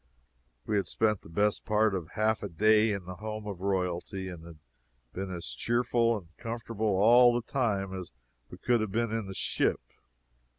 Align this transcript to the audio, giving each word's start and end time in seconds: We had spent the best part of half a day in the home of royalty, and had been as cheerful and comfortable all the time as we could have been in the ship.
We 0.65 0.77
had 0.77 0.87
spent 0.87 1.21
the 1.21 1.29
best 1.29 1.63
part 1.63 1.93
of 1.93 2.13
half 2.13 2.41
a 2.41 2.49
day 2.49 2.91
in 2.91 3.05
the 3.05 3.17
home 3.17 3.45
of 3.45 3.61
royalty, 3.61 4.29
and 4.29 4.43
had 4.43 4.57
been 5.13 5.31
as 5.31 5.49
cheerful 5.53 6.17
and 6.17 6.35
comfortable 6.37 6.87
all 6.97 7.35
the 7.35 7.43
time 7.43 7.93
as 7.93 8.09
we 8.49 8.57
could 8.57 8.81
have 8.81 8.91
been 8.91 9.11
in 9.11 9.27
the 9.27 9.35
ship. 9.35 9.79